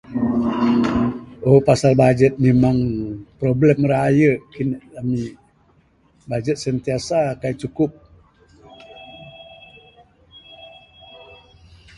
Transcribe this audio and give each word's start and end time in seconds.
{uhh 1.45 1.59
Pasal 1.67 1.93
budget 2.03 2.33
memang 2.47 2.77
problem 3.41 3.77
rayu' 3.93 4.41
ami. 4.99 5.23
Budget 6.31 6.57
sentiasa 6.65 7.19
kai' 7.41 7.59
cukup. 7.61 7.91